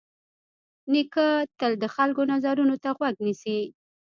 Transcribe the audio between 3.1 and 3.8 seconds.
نیسي.